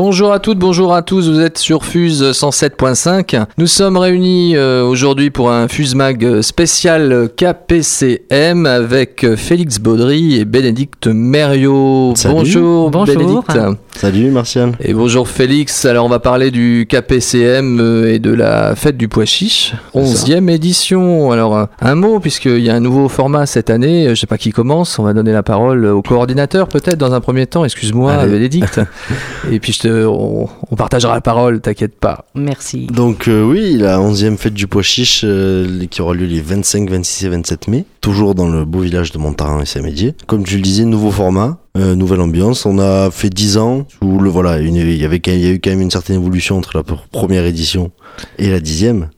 [0.00, 3.46] Bonjour à toutes, bonjour à tous, vous êtes sur Fuse 107.5.
[3.58, 10.44] Nous sommes réunis euh, aujourd'hui pour un Fuse Mag spécial KPCM avec Félix Baudry et
[10.44, 12.14] Bénédicte Mériot.
[12.26, 13.16] Bonjour, Bonjour.
[13.16, 13.58] Bénédicte.
[13.98, 14.76] Salut Martial.
[14.78, 19.08] Et bonjour Félix, alors on va parler du KPCM euh, et de la fête du
[19.08, 21.32] pois chiche, 11e édition.
[21.32, 24.38] Alors euh, un mot, puisqu'il y a un nouveau format cette année, je sais pas
[24.38, 28.24] qui commence, on va donner la parole au coordinateur peut-être dans un premier temps, excuse-moi.
[28.26, 28.80] Bénédicte.
[29.50, 32.26] et puis je te, on, on partagera la parole, t'inquiète pas.
[32.36, 32.86] Merci.
[32.86, 36.88] Donc euh, oui, la 11e fête du pois chiche euh, qui aura lieu les 25,
[36.88, 40.14] 26 et 27 mai, toujours dans le beau village de Montaran et Saint-Médier.
[40.28, 42.66] Comme tu le disais, nouveau format, euh, nouvelle ambiance.
[42.66, 45.50] On a fait 10 ans où le voilà, une- il y avait il y a
[45.50, 47.90] eu quand même une certaine évolution entre la pr- première édition
[48.38, 49.10] et la dixième.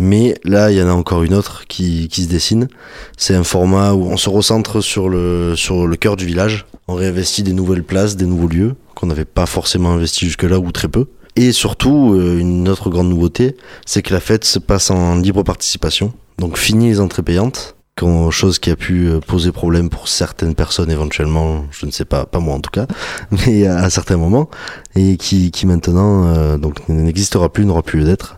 [0.00, 2.68] Mais là, il y en a encore une autre qui, qui se dessine.
[3.16, 6.66] C'est un format où on se recentre sur le, sur le cœur du village.
[6.88, 10.72] On réinvestit des nouvelles places, des nouveaux lieux qu'on n'avait pas forcément investi jusque-là ou
[10.72, 11.06] très peu.
[11.36, 13.56] Et surtout, euh, une autre grande nouveauté,
[13.86, 16.12] c'est que la fête se passe en libre participation.
[16.38, 20.54] Donc fini les entrées payantes, quand, chose qui a pu euh, poser problème pour certaines
[20.54, 22.86] personnes éventuellement, je ne sais pas, pas moi en tout cas,
[23.46, 24.48] mais à, à certains moments,
[24.96, 28.36] et qui, qui maintenant euh, donc n'existera plus, n'aura plus d'être,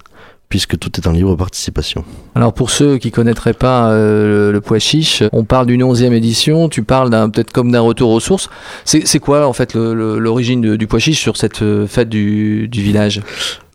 [0.49, 2.05] puisque tout est en libre participation.
[2.35, 6.13] Alors pour ceux qui connaîtraient pas euh, le, le pois chiche, on parle d'une 11e
[6.13, 8.49] édition, tu parles peut-être comme d'un retour aux sources.
[8.85, 13.23] C'est quoi en fait l'origine de- du pois chiche sur cette fête du, du village?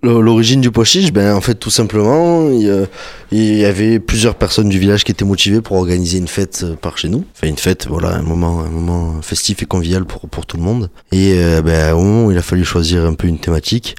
[0.04, 2.88] L'origine du pois chiche, ben en fait tout simplement, il y, a-
[3.32, 6.76] il y avait plusieurs personnes du village qui étaient motivées pour organiser une fête euh,
[6.76, 7.24] par chez nous.
[7.36, 10.64] Enfin une fête, voilà, un moment, un moment festif et convivial pour pour tout le
[10.64, 10.90] monde.
[11.12, 13.96] Et euh, ben au moment où il a fallu choisir un peu une thématique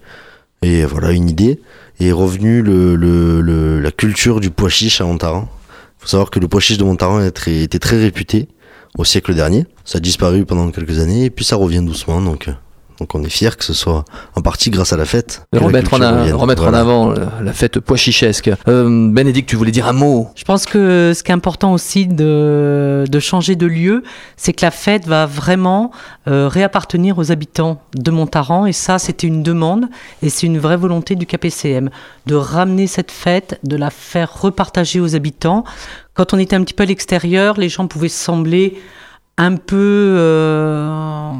[0.62, 1.60] et voilà une idée,
[2.00, 5.48] est revenu le, le, le- la culture du pois chiche à Montaran.
[6.00, 8.48] Faut savoir que le pois chiche de Montaran était très réputé
[8.98, 9.66] au siècle dernier.
[9.84, 12.48] Ça a disparu pendant quelques années et puis ça revient doucement donc.
[13.02, 14.04] Donc on est fier que ce soit
[14.36, 15.42] en partie grâce à la fête.
[15.52, 18.48] la Remettre, en, a- avant euh, la fête pois chichesque.
[18.68, 20.28] Euh, Bénédicte, tu voulais dire un mot?
[20.36, 24.04] Je pense que ce qui est important aussi de, de changer de lieu,
[24.36, 25.90] c'est que la fête va vraiment
[26.28, 28.66] euh, réappartenir aux habitants de Montaran.
[28.66, 29.86] Et ça, c'était une demande
[30.22, 31.90] et c'est une vraie volonté du KPCM
[32.26, 35.64] de ramener cette fête, de la faire repartager aux habitants.
[36.14, 38.80] Quand on était un petit peu à l'extérieur, les gens pouvaient sembler
[39.38, 41.32] un peu euh,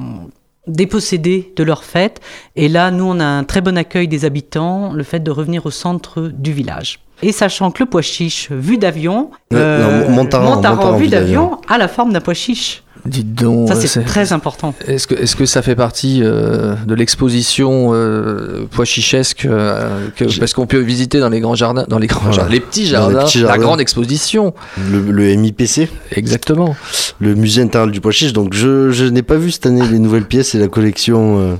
[0.66, 2.20] dépossédés de leur fête.
[2.56, 5.66] Et là, nous, on a un très bon accueil des habitants, le fait de revenir
[5.66, 7.00] au centre du village.
[7.22, 11.88] Et sachant que le pois chiche vu d'avion, Euh, non, Montaran, vu d'avion a la
[11.88, 12.82] forme d'un pois chiche.
[13.04, 13.66] Dites donc.
[13.68, 14.74] Ça, c'est très important.
[14.86, 20.38] Est-ce que, est-ce que ça fait partie euh, de l'exposition euh, pois chichesque euh, que-
[20.38, 22.36] parce qu'on peut visiter dans les grands jardins, dans les grands Voilà.
[22.36, 24.54] jardins, les petits Dans les jardins, la grande exposition.
[24.90, 26.76] Le, le MIPC, Exactement.
[27.18, 28.32] le musée intérieur du pois chiche.
[28.32, 31.54] Donc je, je n'ai pas vu cette année les nouvelles pièces et la collection euh,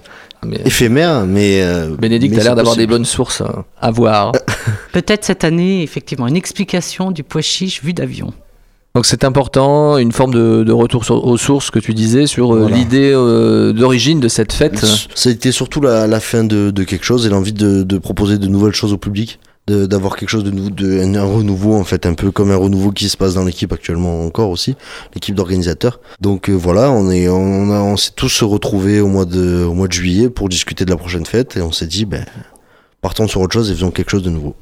[0.47, 3.47] Mais, éphémère, mais euh, Bénédicte a l'air d'avoir des bonnes sources euh,
[3.81, 4.31] à voir.
[4.93, 8.33] Peut-être cette année, effectivement, une explication du pois chiche vu d'avion.
[8.95, 12.55] Donc c'est important, une forme de, de retour sur- aux sources que tu disais sur
[12.55, 12.77] euh, Voilà.
[12.77, 14.85] l'idée euh, d'origine de cette fête.
[15.15, 17.99] Ça a été surtout la, la fin de, de quelque chose et l'envie de, de
[17.99, 21.73] proposer de nouvelles choses au public, d'avoir quelque chose de nouveau, de, un, un renouveau
[21.75, 24.75] en fait, un peu comme un renouveau qui se passe dans l'équipe actuellement encore aussi,
[25.15, 25.99] l'équipe d'organisateurs.
[26.21, 29.73] Donc euh, voilà, on est, on, a, on s'est tous retrouvés au mois de, au
[29.73, 32.27] mois de juillet pour discuter de la prochaine fête et on s'est dit, ben,
[33.01, 34.55] partons sur autre chose et faisons quelque chose de nouveau.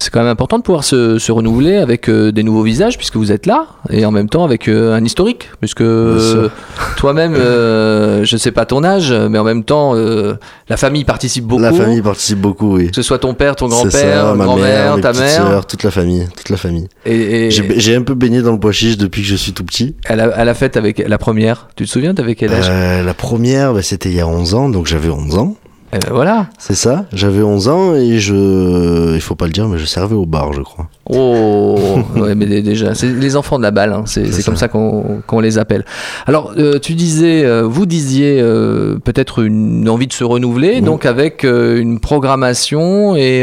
[0.00, 3.16] C'est quand même important de pouvoir se, se renouveler avec euh, des nouveaux visages puisque
[3.16, 6.48] vous êtes là et en même temps avec euh, un historique puisque euh,
[6.96, 11.62] toi-même, je sais pas ton âge, mais en même temps la famille participe beaucoup.
[11.62, 12.88] La famille participe beaucoup, oui.
[12.88, 15.66] Que ce soit ton père, ton grand-père, ma grand-mère, ta mère.
[15.66, 16.88] toute la famille, toute la famille.
[17.04, 19.64] Et, et J'ai un peu baigné dans le pois chiche depuis que je suis tout
[19.64, 19.94] petit.
[20.06, 22.70] à, la, à la fête avec la première, tu te souviens, t'avais quel âge?
[23.04, 25.56] La première, bah, c'était il y a 11 ans, donc j'avais 11 ans.
[25.92, 26.48] Eh ben Voilà.
[26.58, 29.14] C'est ça, j'avais 11 ans et je.
[29.14, 30.88] Il faut pas le dire, mais je servais au bar, je crois.
[31.10, 31.76] Oh,
[32.16, 35.22] ouais, mais dé- déjà, c'est les enfants de la balle, hein, c'est comme ça qu'on
[35.26, 35.84] qu'on les appelle.
[36.26, 40.82] Alors, euh, tu disais, euh, vous disiez euh, peut-être une envie de se renouveler, Oui.
[40.82, 43.42] donc avec une programmation et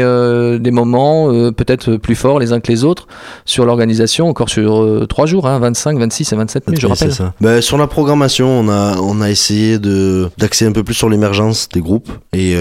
[0.60, 3.06] des moments peut-être plus forts les uns que les autres
[3.44, 7.10] sur l'organisation, encore sur trois jours, hein, 25, 26 et 27 mai, je Oui, rappelle.
[7.12, 7.34] c'est ça.
[7.40, 11.08] Bah, sur la programmation, on a, on a essayé de d'axer un peu plus sur
[11.08, 12.54] l'émergence des groupes et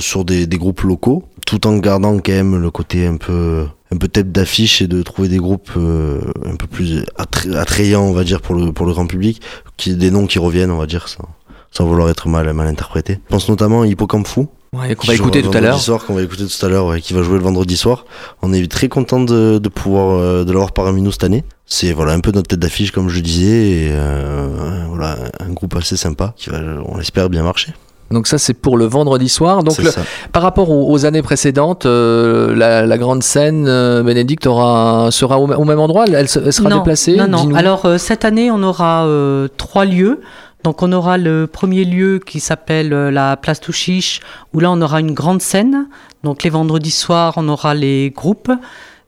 [0.00, 3.96] sur des, des groupes locaux, tout en gardant quand même le côté un peu un
[3.96, 8.12] peu tête d'affiche et de trouver des groupes euh, un peu plus attra- attrayants, on
[8.12, 9.42] va dire, pour le, pour le grand public,
[9.76, 11.28] qui, des noms qui reviennent, on va dire, sans,
[11.72, 13.14] sans vouloir être mal, mal interprété.
[13.14, 15.80] Je pense notamment à Hippocampe Fou, Ouais, qu'on va écouter tout à l'heure.
[15.80, 18.04] soir, qu'on va écouter tout à l'heure, ouais, qui va jouer le vendredi soir.
[18.42, 21.42] On est très content de, de pouvoir euh, de l'avoir parmi nous cette année.
[21.66, 25.74] C'est voilà un peu notre tête d'affiche comme je disais, et euh, voilà un groupe
[25.74, 27.72] assez sympa qui va, on l'espère, bien marcher.
[28.10, 29.62] Donc ça c'est pour le vendredi soir.
[29.62, 29.90] Donc le-
[30.32, 35.38] par rapport aux, aux années précédentes, euh, la, la grande scène euh, Bénédicte aura, sera
[35.38, 36.06] au, au même endroit?
[36.12, 37.16] Elle, se- elle sera non, déplacée?
[37.16, 37.54] Non, non.
[37.54, 40.20] Alors euh, cette année, on aura euh, trois lieux.
[40.64, 44.20] Donc on aura le premier lieu qui s'appelle euh, la place Touchiche,
[44.52, 45.86] où là on aura une grande scène.
[46.24, 48.50] Donc les vendredis soirs, on aura les groupes.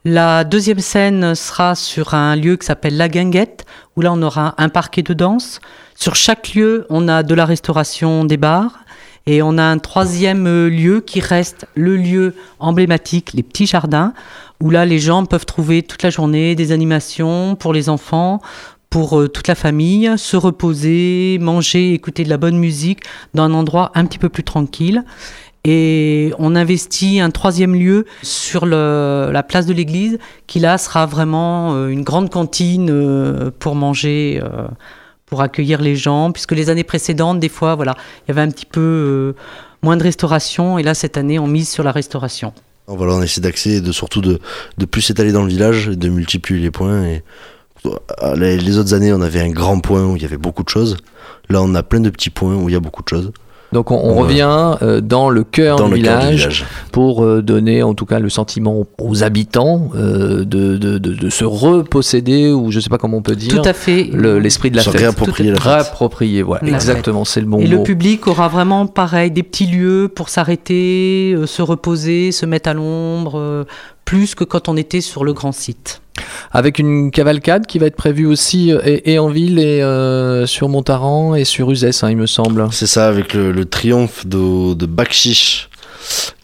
[0.04, 3.64] La deuxième scène sera sur un lieu qui s'appelle La Guinguette,
[3.96, 5.60] où là on aura un parquet de danse.
[5.94, 8.78] Sur chaque lieu, on a de la restauration des bars.
[9.26, 14.14] Et on a un troisième euh, lieu qui reste le lieu emblématique, les petits jardins,
[14.60, 18.40] où là les gens peuvent trouver toute la journée des animations pour les enfants,
[18.90, 23.00] pour euh, toute la famille, se reposer, manger, écouter de la bonne musique
[23.34, 25.04] dans un endroit un petit peu plus tranquille.
[25.64, 31.74] Et on investit un troisième lieu sur la place de l'église, qui là sera vraiment
[31.74, 34.42] euh, une grande cantine pour manger,
[35.32, 38.50] pour accueillir les gens, puisque les années précédentes, des fois, voilà, il y avait un
[38.50, 39.32] petit peu euh,
[39.82, 42.52] moins de restauration, et là cette année, on mise sur la restauration.
[42.86, 44.40] On essaie d'accéder et de surtout de,
[44.76, 47.20] de plus s'étaler dans le village, de multiplier les points.
[48.36, 50.98] Les autres années, on avait un grand point où il y avait beaucoup de choses.
[51.48, 53.32] Là, on a plein de petits points où il y a beaucoup de choses.
[53.72, 54.20] Donc on, on Ouais.
[54.22, 56.64] revient euh, dans le cœur dans du, le village du village.
[56.92, 61.30] pour euh, donner en tout cas le sentiment aux habitants euh, de, de, de, de
[61.30, 64.04] se reposséder ou je sais pas comment on peut dire Tout à fait.
[64.12, 65.00] le- l'esprit de la Se fête.
[65.00, 65.64] réapproprier la fête.
[65.72, 67.78] Réapproprier, voilà, La exactement, c'est le bon Et mot.
[67.78, 72.68] le public aura vraiment pareil des petits lieux pour s'arrêter, euh, se reposer, se mettre
[72.68, 73.64] à l'ombre, euh,
[74.12, 76.02] plus que quand on était sur le grand site.
[76.50, 80.44] Avec une cavalcade qui va être prévue aussi euh, et, et en ville et euh,
[80.46, 82.68] sur Montaran et sur Uzès, hein, il me semble.
[82.72, 84.86] C'est ça, avec le, le triomphe de, de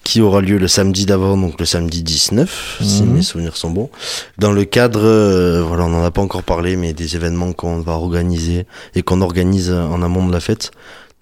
[0.03, 3.13] qui aura lieu le samedi d'avant, donc le samedi 19, si Mhm.
[3.13, 3.91] mes souvenirs sont bons.
[4.39, 7.81] Dans le cadre, euh, voilà, on n'en a pas encore parlé, mais des événements qu'on
[7.83, 10.71] va organiser et qu'on organise en amont de la fête.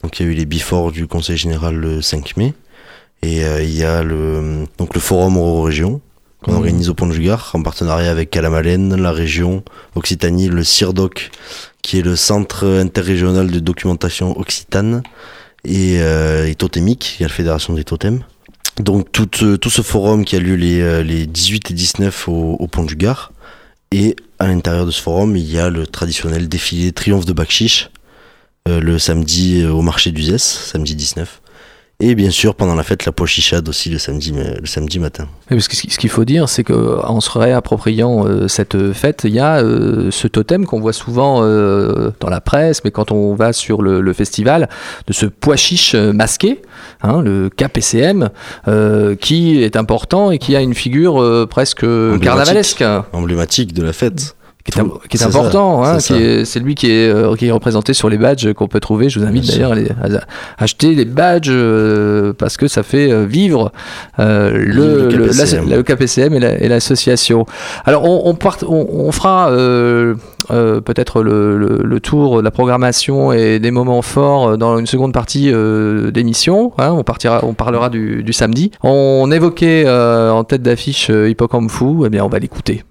[0.04, 2.54] Donc il y a eu les before du Conseil Général le 5 mai.
[3.22, 6.00] Et euh, il y a le, donc le forum Euro-Région
[6.46, 9.64] qu'on organise au Pont du Gard en partenariat avec Calamalen, la région
[9.96, 11.30] Occitanie, le CIRDOC
[11.82, 15.02] qui est le centre interrégional de documentation occitane
[15.64, 18.20] et, euh, et totémique, il y a la fédération des totems.
[18.78, 22.28] Donc tout, euh, tout ce forum qui a lieu les, euh, les 18 et 19
[22.28, 23.32] au, au Pont du Gard.
[23.92, 27.90] Et à l'intérieur de ce forum, il y a le traditionnel défilé Triomphe de Bakchiche
[28.68, 31.40] euh, le samedi euh, au marché d'Uzès, samedi 19.
[31.98, 35.28] Et bien sûr, pendant la fête, la pochichade aussi le samedi, euh, le samedi matin.
[35.48, 39.38] Parce que ce qu'il faut dire, c'est qu'en se réappropriant euh, cette fête, il y
[39.38, 43.54] a euh, ce totem qu'on voit souvent euh, dans la presse, mais quand on va
[43.54, 44.68] sur le, le festival,
[45.06, 46.60] de ce pois chiche masqué,
[47.00, 48.28] hein, le KPCM,
[49.18, 51.86] qui est important et qui a une figure presque
[52.20, 52.84] carnavalesque.
[53.14, 54.35] Emblématique de la fête.
[54.70, 55.84] Qui est, qui important.
[55.84, 59.08] hein, c'est lui qui est, euh, qui est représenté sur les badges qu'on peut trouver.
[59.08, 60.20] Je vous invite d'ailleurs à, à-
[60.62, 63.72] acheter les badges euh, parce que ça fait euh, vivre
[64.18, 65.68] euh, le, Le KPCM.
[65.68, 67.46] la- le KPCM et la- et l'association.
[67.84, 70.14] Alors on, on, part- on, on fera euh,
[70.50, 74.86] euh, peut-être le, le- le tour de la programmation et des moments forts dans une
[74.86, 76.72] seconde partie euh, d'émission.
[76.78, 76.90] hein.
[76.92, 78.70] on, partira, on parlera du, du samedi.
[78.82, 82.04] On évoquait euh, en tête d'affiche Hippocampe Fou.
[82.06, 82.84] Eh bien, on va l'écouter.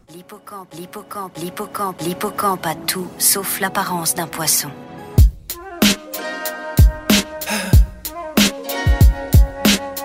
[0.74, 4.70] L'hippocampe, l'hippocampe, l'hippocampe, a tout sauf l'apparence d'un poisson.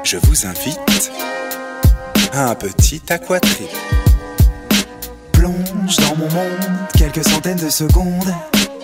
[0.05, 1.11] Je vous invite
[2.33, 3.71] à un petit aquatrip.
[5.33, 8.35] Plonge dans mon monde quelques centaines de secondes.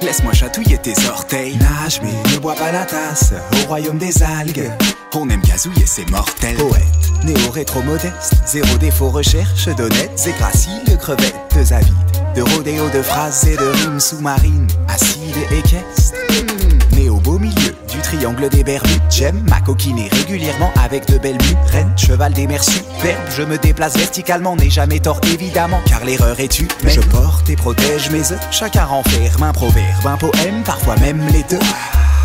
[0.02, 1.56] Laisse-moi chatouiller tes orteils.
[1.56, 3.32] Nage, mais ne bois pas la tasse.
[3.62, 4.70] Au royaume des algues,
[5.14, 6.56] on aime gazouiller ses mortels.
[6.56, 8.34] Poète, néo-rétro modeste.
[8.46, 11.94] Zéro défaut, recherche d'honnêtes et graciles crevettes avides.
[12.34, 14.68] De rodéo, de phrases et de rimes sous-marines.
[14.88, 16.14] Acides et équestres.
[16.92, 17.65] Né au beau milieu
[17.96, 21.38] du triangle des Bermudes, j'aime ma coquiner régulièrement avec de belles
[21.72, 23.16] reine cheval des mers superbes.
[23.30, 26.70] Je me déplace verticalement, n'ai jamais tort évidemment, car l'erreur est humaine.
[26.84, 31.44] Je porte et protège mes œufs, chacun renferme un proverbe, un poème, parfois même les
[31.44, 31.64] deux.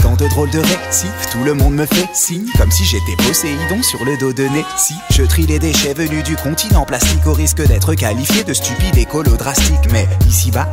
[0.03, 3.83] Dans de drôles de récifs, tout le monde me fait signe Comme si j'étais Poséidon
[3.83, 4.95] sur le dos de Nessie.
[5.11, 9.35] Je trie les déchets venus du continent plastique Au risque d'être qualifié de stupide écolo
[9.37, 10.67] drastique Mais ici-bas,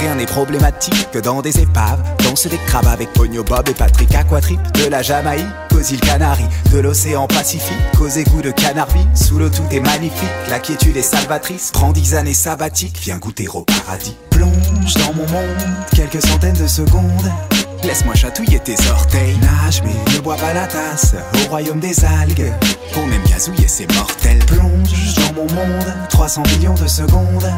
[0.00, 1.10] rien n'est problématique.
[1.12, 4.60] Que dans des épaves, dansent des crabes Avec Pogno Bob et Patrick Aquatrip.
[4.72, 9.50] De la Jamaïque aux îles Canaries De l'océan Pacifique aux égouts de Canarvie Sous l'eau
[9.50, 11.70] tout est magnifique, la quiétude est salvatrice.
[11.72, 14.16] Prends dix années sabbatiques, viens goûter au paradis.
[14.30, 15.58] Plonge dans mon monde,
[15.94, 17.30] quelques centaines de secondes
[17.82, 19.38] Laisse-moi chatouiller tes orteils.
[19.38, 21.14] Nage, mais ne bois pas la tasse.
[21.34, 22.52] Au royaume des algues,
[22.96, 24.44] on aime gazouiller ses mortels.
[24.46, 27.50] Plonge dans mon monde, 300 millions de secondes.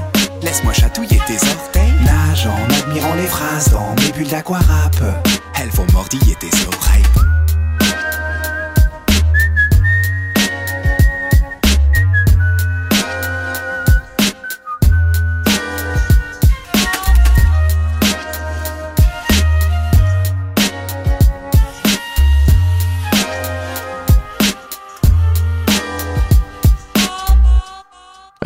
[0.42, 1.92] Laisse-moi chatouiller tes orteils.
[2.04, 4.96] Nage en admirant les phrases dans mes bulles d'aquarap.
[5.60, 7.31] Elles vont mordiller tes oreilles.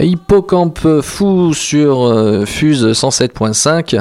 [0.06, 4.00] Hippocampe Fou sur euh, Fuse 107.5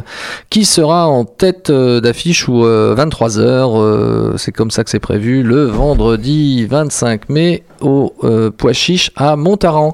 [0.50, 4.38] qui sera en tête euh, d'affiche ou 23h.
[4.38, 9.36] c'est comme ça que c'est prévu le vendredi 25 mai au euh, Pois Chiche à
[9.36, 9.94] Montaran.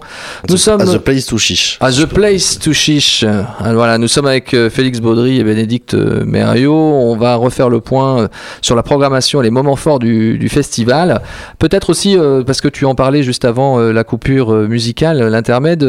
[0.49, 1.77] Nous sommes à The Place to Chiche.
[1.81, 3.23] À The Place to Chiche.
[3.23, 6.73] Alors, voilà, nous sommes avec euh, Félix Baudry et Bénédicte euh, Mériot.
[6.73, 8.29] On va refaire le point
[8.61, 11.21] sur la programmation et les moments forts du, du festival.
[11.59, 15.83] Peut-être aussi parce que tu en parlais juste avant la coupure musicale, l'intermède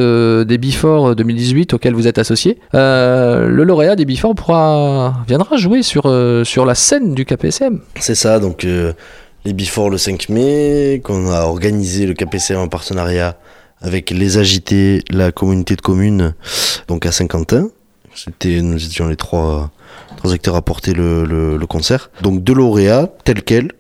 [0.47, 2.59] des Before 2018 auquel vous êtes associé.
[2.73, 6.03] le lauréat des Before pourra viendra jouer sur
[6.45, 7.81] sur la scène du KPSM.
[7.99, 8.67] C'est ça, donc
[9.45, 13.37] les Before le 5 mai, qu'on a organisé le KPC en partenariat
[13.81, 16.35] avec les agités, la communauté de communes,
[16.89, 17.69] donc à Saint-Quentin.
[18.15, 19.71] C'était, nous étions les trois,
[20.17, 22.11] trois acteurs à porter le, le, concert.
[22.21, 23.73] Donc deux lauréats, tel quel,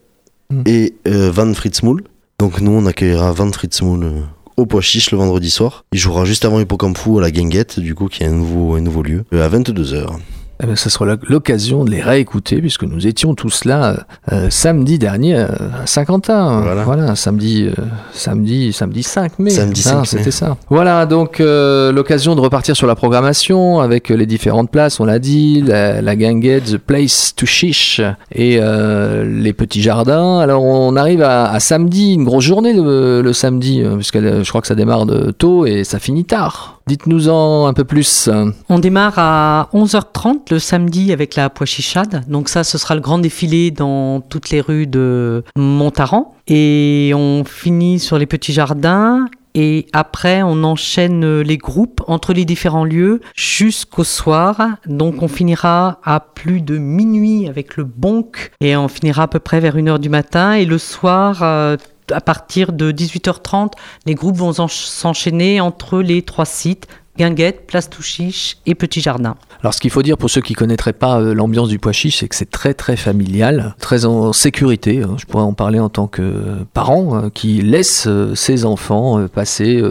[0.51, 0.63] mm.
[0.67, 2.03] et euh, Van Fritzmoul.
[2.39, 4.21] Donc nous, on accueillera Van Fritzmoul euh,
[4.57, 5.85] au Pois Chiche le vendredi soir.
[5.93, 8.81] Il jouera juste avant Hippocampu à la Guinguette, du coup, qui est un nouveau, un
[8.81, 10.19] nouveau lieu, euh, à 22h.
[10.63, 14.97] Eh ben, ce sera l'occasion de les réécouter puisque nous étions tous là euh, samedi
[14.97, 15.49] dernier à
[15.87, 16.61] Saint-Quentin.
[16.85, 17.17] Voilà.
[17.17, 19.51] samedi, euh, samedi, samedi 5 mai.
[19.51, 20.57] Samedi 5 C'était ça.
[20.71, 25.19] Voilà, donc euh, l'occasion de repartir sur la programmation avec les différentes places, on l'a
[25.19, 28.01] dit, la, la, guinguette, The Place to Chiche
[28.31, 30.39] et les petits jardins.
[30.39, 34.77] Alors on arrive à, samedi, une grosse journée le, samedi, puisque je crois que ça
[34.77, 36.79] démarre de tôt et ça finit tard.
[36.87, 38.29] Dites-nous-en un peu plus.
[38.69, 42.25] On démarre à 11h30 le samedi avec la poichichade.
[42.29, 46.35] Donc ça, ce sera le grand défilé dans toutes les rues de Montaran.
[46.47, 49.27] Et on finit sur les petits jardins.
[49.55, 54.77] Et après, on enchaîne les groupes entre les différents lieux jusqu'au soir.
[54.87, 59.41] Donc, on finira à plus de minuit avec le bonk et on finira à peu
[59.41, 60.55] près vers 1h du matin.
[60.55, 61.77] Et le soir, euh,
[62.11, 63.73] à partir de 18h30,
[64.07, 66.89] les groupes vont s'enchaîner entre les trois sites,
[67.19, 69.37] Guinguette, Place Touchiche et Petit Jardin.
[69.61, 72.19] Alors ce qu'il faut dire pour ceux qui connaîtraient pas euh, l'ambiance du pois chiche,
[72.19, 75.03] c'est que c'est très très familial, très en sécurité.
[75.03, 75.17] Hein.
[75.19, 79.29] Je pourrais en parler en tant que parent hein, qui laisse euh, ses enfants euh,
[79.29, 79.83] passer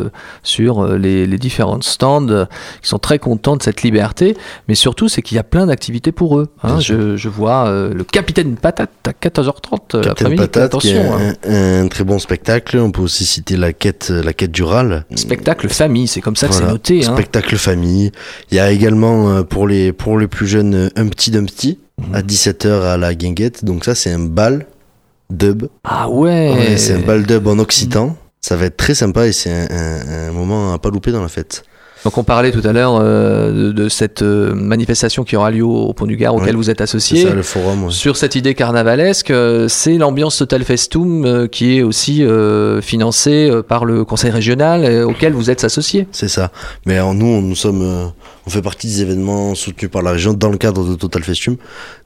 [0.43, 2.45] sur les, différents stands,
[2.81, 4.35] qui sont très contents de cette liberté.
[4.67, 6.49] Mais surtout, c'est qu'il y a plein d'activités pour eux.
[6.63, 6.79] Hein.
[6.79, 10.99] Je, vois le Capitaine Patate à 14h30 Capitaine Patate, qui est
[11.45, 12.77] un, très bon spectacle.
[12.77, 15.05] On peut aussi citer la quête, la quête du râle.
[15.15, 17.03] Spectacle famille, c'est comme ça que c'est noté.
[17.13, 18.11] Spectacle famille.
[18.51, 21.79] Il y a également pour les, pour les plus jeunes un petit Dumpty
[22.13, 22.85] à 17h mhm.
[22.85, 23.65] à la guinguette.
[23.65, 24.65] Donc ça, c'est un bal
[25.29, 25.67] dub.
[25.83, 28.15] Ah ouais, C'est un bal dub en occitan.
[28.41, 31.27] Ça va être très sympa et c'est un, un, moment à pas louper dans la
[31.27, 31.63] fête.
[32.03, 35.93] Donc on parlait tout à l'heure euh, de, cette euh, manifestation qui aura lieu au
[35.93, 37.23] Pont du Gard auquel vous êtes associé.
[37.23, 37.91] Ça, le forum.
[37.91, 42.23] Sur cette idée carnavalesque, euh, c'est l'ambiance Total Festum qui est aussi
[42.81, 46.07] financée par le conseil régional auquel vous êtes associé.
[46.11, 46.51] C'est ça.
[46.85, 48.11] Mais nous, nous sommes,
[48.45, 51.57] on fait partie des événements soutenus par la région dans le cadre de Total Festum,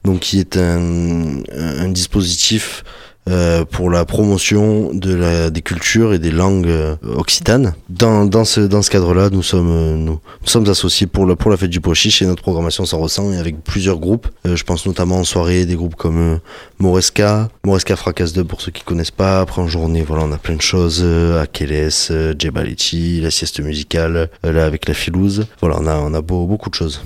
[0.04, 2.84] donc qui est un, un dispositif
[3.28, 7.74] euh, pour la promotion de la, des cultures et des langues euh, occitanes.
[7.88, 11.50] Dans, dans ce, dans ce cadre-là, nous sommes, euh, nous, sommes associés pour, la, pour
[11.50, 14.28] la fête du Pochiche et notre programmation s'en ressent et avec plusieurs groupes.
[14.44, 16.38] je pense notamment en soirée des groupes comme
[16.78, 19.40] Moresca, Moresca Fracasse 2 pour ceux qui connaissent pas.
[19.40, 21.04] Après en journée, voilà, on a plein de choses.
[21.40, 25.46] Akeles, Djebalichi, la sieste musicale, là avec la filouse.
[25.60, 27.02] Voilà, on a, on a beaucoup de choses.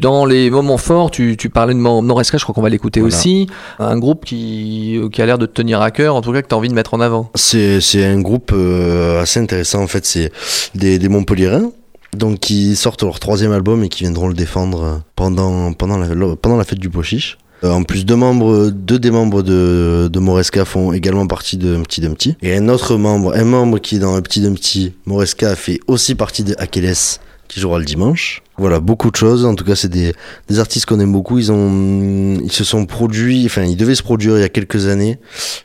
[0.00, 3.46] Dans les moments forts, tu, tu parlais de Noresca, je crois qu'on va l'écouter aussi.
[3.78, 6.48] Un groupe qui, qui a l'air de te tenir à cœur, en tout cas que
[6.48, 7.30] tu as envie de mettre en avant.
[7.34, 10.32] C'est un groupe euh, assez intéressant, en fait, c'est
[10.74, 11.70] des, des Montpellierins.
[12.16, 16.56] Donc qui sortent leur troisième album et qui viendront le défendre pendant, pendant, la, pendant
[16.56, 17.38] la fête du Pochiche.
[17.64, 21.76] Euh, en plus, deux membres, deux des membres de, de Moresca font également partie de
[21.78, 22.36] Petit Dumpty.
[22.40, 26.14] Et un autre membre, un membre qui est dans le Petit Dumpty, Moresca fait aussi
[26.14, 28.43] partie de Akeles qui jouera le dimanche.
[28.56, 29.44] Voilà, beaucoup de choses.
[29.44, 30.12] En tout cas, c'est des,
[30.48, 31.38] des artistes qu'on aime beaucoup.
[31.38, 34.86] Ils ont, ils se sont produits, enfin, ils devaient se produire il y a quelques
[34.86, 35.18] années.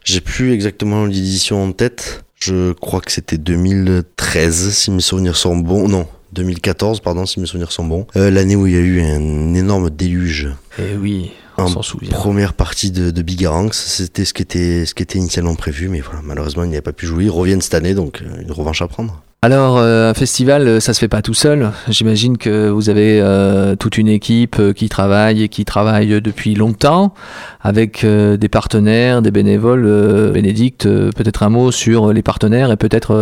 [0.03, 2.23] J'ai plus exactement l'édition en tête.
[2.35, 5.87] Je crois que c'était 2013, si mes souvenirs sont bons.
[5.87, 8.07] Non, 2014, pardon, si mes souvenirs sont bons.
[8.15, 10.49] Euh, L'année où il y a eu un énorme déluge.
[10.79, 12.11] Eh oui, on s'en souvient.
[12.11, 15.99] Première partie de, de Bigaranx, c'était ce qui était, ce qui était initialement prévu, mais
[15.99, 17.25] voilà, malheureusement, il n'y a pas pu jouer.
[17.25, 19.21] Ils reviennent cette année, donc euh, une revanche à prendre.
[19.41, 21.71] Alors, euh, un festival, euh, ça se fait pas tout seul.
[21.87, 27.13] J'imagine que vous avez euh, toute une équipe qui travaille et qui travaille depuis longtemps,
[27.61, 30.31] avec des partenaires, des bénévoles.
[30.33, 33.15] Bénédicte, peut-être un mot sur les partenaires et peut-être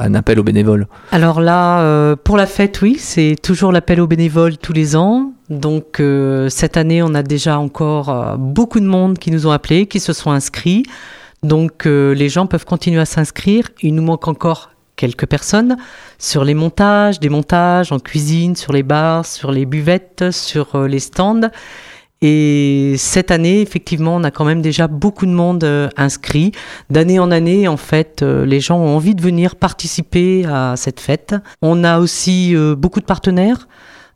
[0.00, 0.86] un appel aux bénévoles.
[1.10, 5.32] Alors là, pour la fête, oui, c'est toujours l'appel aux bénévoles tous les ans.
[5.50, 6.00] Donc
[6.48, 10.12] cette année, on a déjà encore beaucoup de monde qui nous ont appelés, qui se
[10.12, 10.84] sont inscrits.
[11.42, 13.68] Donc les gens peuvent continuer à s'inscrire.
[13.82, 15.76] Il nous manque encore quelques personnes
[16.18, 20.88] sur les montages, des montages en cuisine, sur les bars, sur les buvettes, sur euh,
[20.88, 21.50] les stands.
[22.22, 26.52] Et cette année, effectivement, on a quand même déjà beaucoup de monde euh, inscrit.
[26.88, 30.98] D'année en année, en fait, euh, les gens ont envie de venir participer à cette
[30.98, 31.34] fête.
[31.60, 33.68] On a aussi beaucoup de partenaires.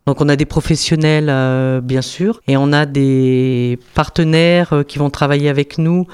[0.06, 1.26] Donc on a des professionnels,
[1.82, 6.06] bien sûr, et on a des partenaires qui vont travailler avec nous,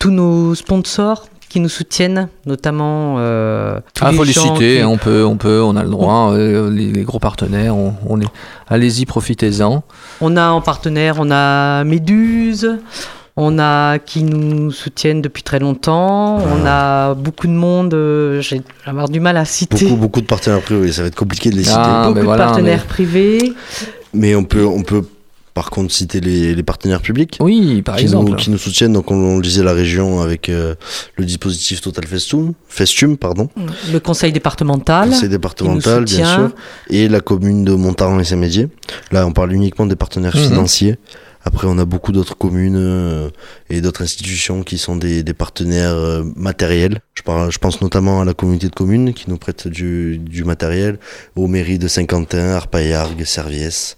[0.00, 4.84] tous nos sponsors qui nous soutiennent, notamment euh, tous Ah, les faut les citer, qui-
[4.84, 8.20] on peut, on peut, on a le droit, euh, les, les gros partenaires, on, on
[8.20, 8.26] est,
[8.68, 9.82] allez-y, profitez-en.
[10.20, 12.78] On a en partenaire, on a Méduse,
[13.36, 18.60] on a qui nous soutiennent depuis très longtemps, on a beaucoup de monde, euh, j'ai
[18.84, 19.84] avoir du mal à citer.
[19.86, 21.76] Beaucoup, beaucoup de partenaires privés, ça va être compliqué de les citer.
[21.78, 23.52] Ah, beaucoup de voilà, partenaires privés.
[24.12, 25.04] Mais on peut, on peut
[25.58, 27.36] par contre citer les, les partenaires publics.
[27.40, 28.30] Oui, par qui, exemple.
[28.30, 30.76] nous, qui nous soutiennent, donc on, on le disait la région avec euh,
[31.16, 33.48] le dispositif Total Festum, Festum pardon,
[33.92, 35.08] Le conseil départemental.
[35.10, 36.50] conseil départemental bien sûr,
[36.90, 38.68] et la commune de Montaran et Saint-Médier.
[39.10, 40.44] Là on parle uniquement des partenaires Mhm.
[40.48, 40.96] financiers.
[41.42, 43.30] Après on a beaucoup d'autres communes euh,
[43.68, 47.00] et d'autres institutions qui sont des, des partenaires euh, matériels.
[47.14, 50.44] Je, parle, je pense notamment à la communauté de communes qui nous prête du, du
[50.44, 50.98] matériel,
[51.34, 53.96] aux mairies de Saint-Quentin, Arpaillargues, Serviès.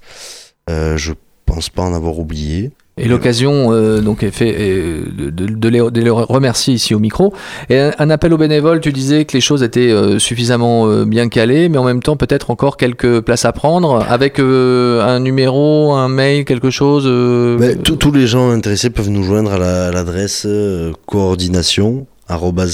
[0.71, 1.13] Euh, je
[1.55, 2.71] pense pas en avoir oublié.
[3.03, 7.33] Et l'occasion euh, donc est fait euh, de, les, de les remercier ici au micro.
[7.71, 11.07] Et un, un appel aux bénévoles, tu disais que les choses étaient euh, suffisamment euh,
[11.07, 15.95] bien calées, mais en même temps peut-être encore quelques places à prendre, avec un numéro,
[15.95, 17.05] un mail, quelque chose.
[17.59, 20.47] Ben, tous- les gens intéressés peuvent nous joindre à la- l'adresse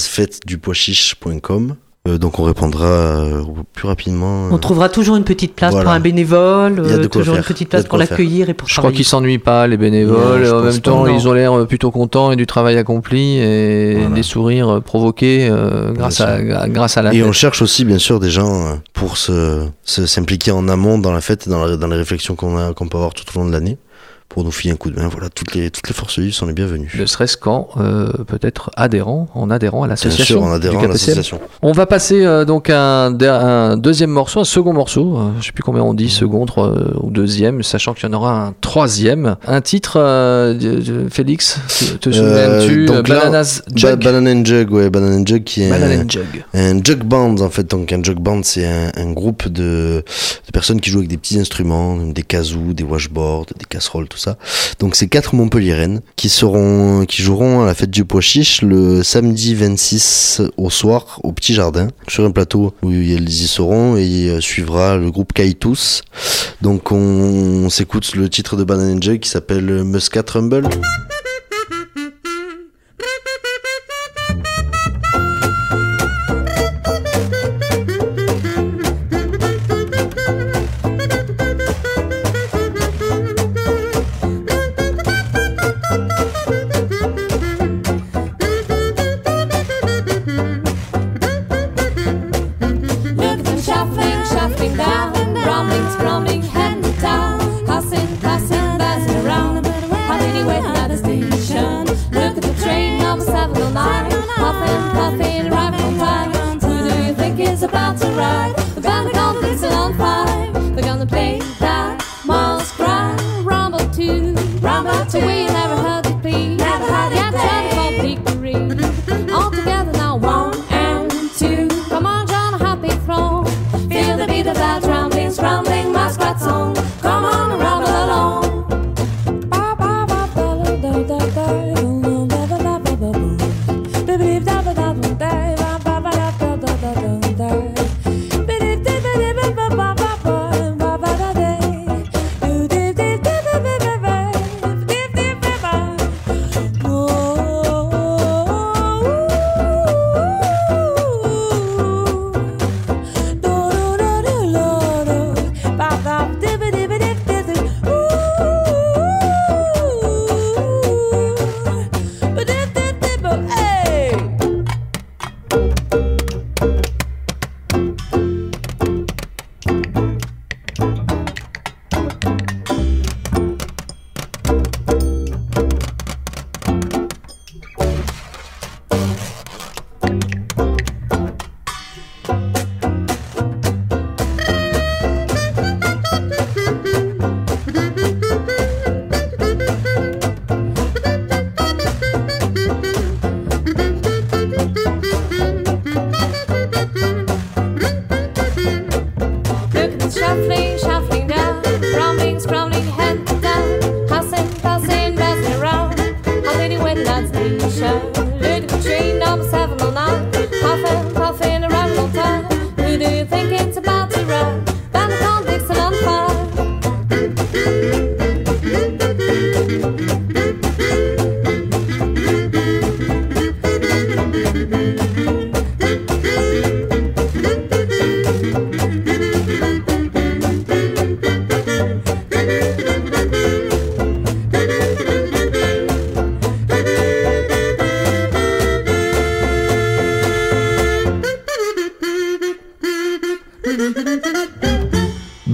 [0.07, 1.75] fêtedupoischiche.com.
[2.07, 3.41] Euh, donc on répondra euh,
[3.73, 4.47] plus rapidement.
[4.51, 5.83] On trouvera toujours une petite place Voilà.
[5.85, 8.49] pour un bénévole, Il y a de euh, quoi toujours une petite place pour l'accueillir
[8.49, 10.45] et pour Je crois qu'ils s'ennuient pas, les bénévoles.
[10.47, 11.13] En même temps, non.
[11.17, 14.09] ils ont l'air euh, plutôt contents et du travail accompli et Voilà.
[14.15, 16.39] des sourires euh, provoqués euh, grâce, à,
[16.69, 17.27] grâce à la Et fête.
[17.27, 21.21] on cherche aussi bien sûr des gens euh, pour se s'impliquer en amont dans la
[21.21, 23.47] fête, et dans, la- dans les réflexions qu'on a qu'on peut avoir tout au long
[23.47, 23.77] de l'année,
[24.29, 25.07] pour nous filer un coup de main.
[25.07, 26.91] Voilà, toutes les toutes les forces vives sont les bienvenues.
[26.97, 30.43] Ne serait-ce qu'en euh, peut-être adhérent, en adhérant à Bien sûr, l'association.
[30.43, 31.39] en adhérant du à l'association.
[31.61, 35.17] On va passer euh, donc à un, deuxième morceau, un second morceau.
[35.17, 38.13] euh, je sais plus combien on dit, second trois, ou deuxième, sachant qu'il y en
[38.15, 39.37] aura un troisième.
[39.47, 39.97] Un titre,
[41.09, 41.59] Félix,
[41.99, 44.03] te, te souviens-tu donc là, Bananas Ba- Jug.
[44.03, 46.43] Banana and Jug, ouais, Banana and Jug qui est un- and Jug.
[46.53, 50.03] Un jug band en fait, donc un jug band c'est un, un groupe de,
[50.45, 54.16] de personnes qui jouent avec des petits instruments, des kazoo, des washboards, des casseroles, tout
[54.79, 56.27] Donc c'est quatre Montpelliéraines qui
[57.07, 58.21] qui joueront à la fête du pois
[58.61, 63.95] le samedi 26 au soir au Petit Jardin sur un plateau où elles y seront
[63.97, 66.03] et euh, suivra le groupe Kaitus.
[66.61, 70.69] Donc on, s'écoute le titre de Banana Jug qui s'appelle Muscat Rumble.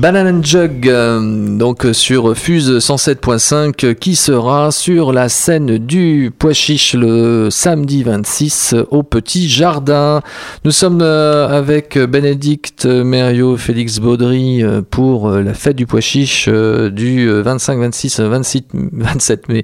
[0.03, 6.51] Banana Jug, euh, donc sur Fuse 107.5, euh, qui sera sur la scène du Pois
[6.51, 10.19] Chiche le samedi 26 euh, au Petit Jardin.
[10.65, 14.61] Nous sommes avec Bénédicte Mériot, Félix Baudry
[14.91, 19.63] pour la fête du Pois Chiche du euh, 25, 26, 26, 27 mai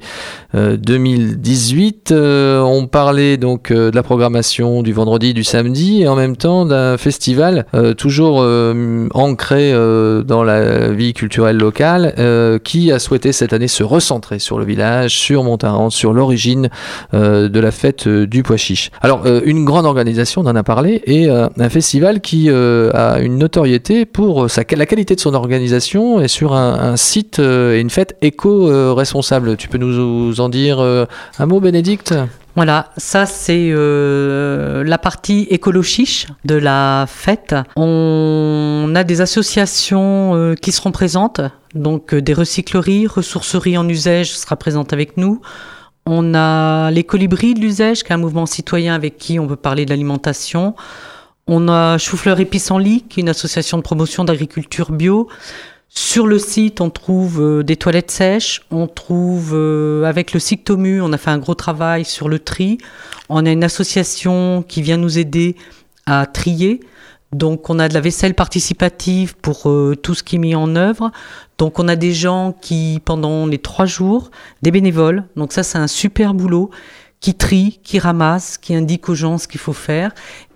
[0.56, 2.12] euh, 2018.
[2.12, 6.66] Euh, on parlait donc de la programmation du vendredi, du samedi et en même temps
[6.66, 7.66] d'un festival
[7.98, 8.46] toujours
[9.14, 9.74] ancré
[10.30, 14.64] dans la vie culturelle locale euh, qui a souhaité cette année se recentrer sur le
[14.64, 16.70] village, sur Montaran, sur l'origine
[17.14, 18.92] euh, de la fête euh, du pois chiche.
[19.02, 24.06] Alors une grande organisation, on en a parlé, et un festival qui a une notoriété
[24.06, 29.58] pour la qualité de son organisation et sur un, site et une fête éco-responsable.
[29.58, 32.14] Tu peux nous en dire un mot, Bénédicte?
[32.60, 37.56] Voilà, ça c'est euh, la partie écolochiche de la fête.
[37.78, 41.40] On a des associations euh, qui seront présentes,
[41.74, 45.40] donc euh, des recycleries, ressourceries en usage sera présente avec nous.
[46.06, 49.56] On a les colibris de l'usage, qui est un mouvement citoyen avec qui on peut
[49.56, 50.76] parler de l'alimentation.
[51.48, 55.30] On a Choufleur et Pissenlit, qui est une association de promotion d'agriculture bio.
[55.90, 61.02] Sur le site, on trouve euh, des toilettes sèches, on trouve euh, avec le Sictomu,
[61.02, 62.78] on a fait un gros travail sur le tri.
[63.28, 65.56] On a une association qui vient nous aider
[66.06, 66.82] à trier.
[67.32, 70.76] Donc on a de la vaisselle participative pour euh, tout ce qui est mis en
[70.76, 71.12] œuvre.
[71.58, 74.30] Donc on a des gens qui, pendant les trois jours,
[74.62, 76.72] des bénévoles, donc ça c'est un super boulot,
[77.20, 80.12] qui trient, qui ramassent, qui indiquent aux gens ce qu'il faut faire.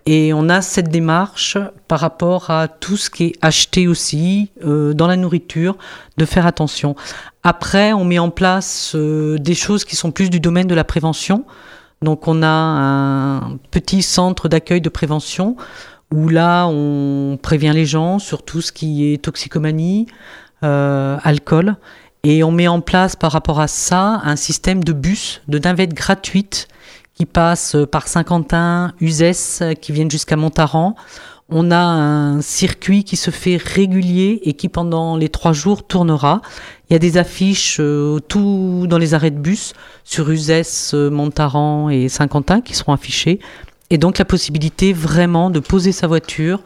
[0.06, 4.94] Et on a cette démarche par rapport à tout ce qui est acheté aussi euh,
[4.94, 5.78] dans la nourriture,
[6.18, 6.96] de faire attention.
[7.44, 10.84] Après, on met en place euh, des choses qui sont plus du domaine de la
[10.84, 11.46] prévention.
[12.02, 15.56] Donc on a un petit centre d'accueil de prévention
[16.14, 20.08] où là on prévient les gens sur tout ce qui est toxicomanie,
[20.64, 21.78] euh, alcool,
[22.24, 25.94] et on met en place par rapport à ça un système de bus, de navettes
[25.94, 26.68] gratuites
[27.16, 30.96] qui passent par Saint-Quentin, Uzès, qui viennent jusqu'à Montaran.
[31.50, 36.42] On a un circuit qui se fait régulier et qui pendant les trois jours tournera.
[36.90, 39.74] Il y a des affiches euh, tout dans les arrêts de bus
[40.04, 43.40] sur Uzès, euh, Montaran et Saint-Quentin qui seront affichés.
[43.90, 46.62] Et donc la possibilité vraiment de poser sa voiture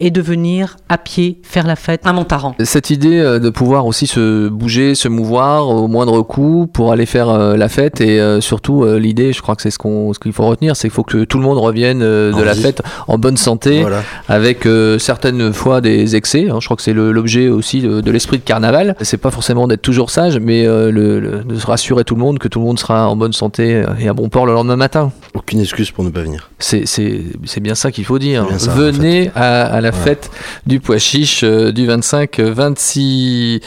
[0.00, 2.54] et de venir à pied faire la fête à Montaran.
[2.64, 7.06] Cette idée euh, de pouvoir aussi se bouger, se mouvoir au moindre coût pour aller
[7.06, 10.18] faire euh, la fête et euh, surtout l'idée, je crois que c'est ce qu'on ce
[10.18, 12.62] qu'il faut retenir, c'est qu'il faut que tout le monde revienne de En la vie.
[12.62, 14.02] fête en bonne santé, Voilà.
[14.28, 14.66] avec
[14.98, 16.48] certaines fois des excès.
[16.50, 16.58] hein.
[16.60, 18.96] je crois que c'est l'objet aussi de, de l'esprit de carnaval.
[19.02, 22.38] C'est pas forcément d'être toujours sage, mais le, le- de se rassurer tout le monde
[22.38, 25.12] que tout le monde sera en bonne santé et à bon port le lendemain matin.
[25.34, 26.50] Aucune excuse pour ne pas venir.
[26.58, 28.44] C'est bien ça qu'il faut dire.
[28.50, 30.04] En Venez à, à la Voilà.
[30.04, 30.30] fête
[30.66, 33.60] du pois chiche euh, du 25, euh, 26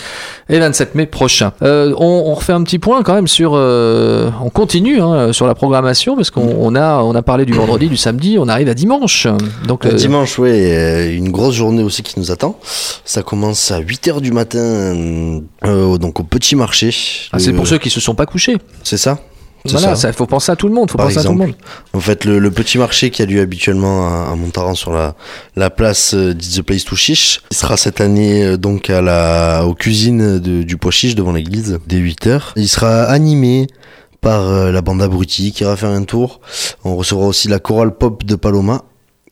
[0.50, 1.54] et 27 mai prochain.
[1.62, 3.54] Euh, on, on refait un petit point quand même sur.
[3.56, 7.54] euh, on continue hein, sur la programmation parce qu'on on a, on a parlé du
[7.54, 9.28] vendredi, du samedi, on arrive à dimanche.
[9.68, 12.58] Donc, Euh, euh, Dimanche, ouais, une grosse journée aussi qui nous attend.
[13.06, 14.60] Ça commence à 8h du matin,
[15.66, 16.90] euh, donc au petit marché.
[17.32, 18.58] ah, c'est pour ceux qui se sont pas couchés.
[18.84, 19.20] C'est ça
[19.65, 20.12] Voilà, ça.
[20.13, 20.91] faut penser à tout le monde.
[20.91, 21.47] Faut Par penser à tout le monde.
[21.49, 21.63] exemple.
[21.93, 25.15] En fait, le, le petit marché qui a lieu habituellement à, à Montaran sur la,
[25.56, 29.63] la place euh, the Place to Chiche, il sera cette année euh, donc à la,
[29.65, 32.41] aux cuisines de- du Pois Chiche devant l'église dès 8h.
[32.58, 33.67] Il sera animé
[34.21, 36.41] par euh, la bande abruti qui ira faire un tour.
[36.84, 38.84] On recevra aussi la chorale pop de Paloma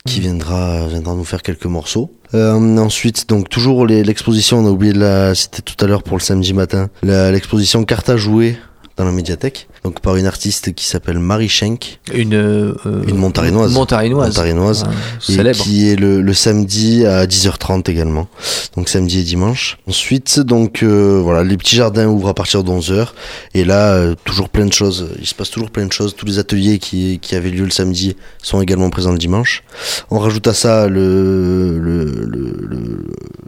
[0.05, 2.09] qui viendra, viendra nous faire quelques morceaux.
[2.33, 6.17] Euh, ensuite, donc toujours l'exposition, on a oublié de la citer tout à l'heure pour
[6.17, 8.57] le samedi matin, l'exposition Carte à jouer
[8.97, 12.73] dans la médiathèque, donc par une artiste qui s'appelle Marie Schenk, Une, euh,
[13.08, 13.71] Une montarinoise.
[13.73, 14.27] Montarinoise.
[14.30, 14.86] montarinoise,
[15.30, 15.60] et célèbre.
[15.63, 18.27] qui est le, le samedi à 10h30 également,
[18.75, 19.77] donc samedi et dimanche.
[19.88, 23.08] Ensuite, donc euh, voilà, les petits jardins ouvrent à partir de 11h,
[23.54, 26.25] et là, euh, toujours plein de choses, il se passe toujours plein de choses, tous
[26.25, 29.63] les ateliers qui, qui avaient lieu le samedi sont également présents le dimanche.
[30.12, 33.08] On rajoute à ça le, le, le, le-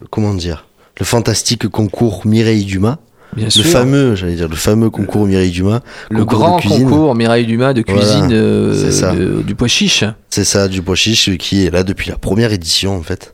[0.10, 0.66] comment dire?
[1.00, 2.98] Le fantastique concours Mireille Dumas.
[3.36, 3.66] Bien Le sûr.
[3.66, 5.82] fameux, j'allais dire, le fameux concours Mireille Dumas.
[6.10, 6.84] le concours grand de cuisine.
[6.90, 10.04] concours Mireille Dumas de Voilà, cuisine euh, de- du pois chiche.
[10.30, 13.34] C'est ça, du pois chiche qui est là depuis la première édition en fait.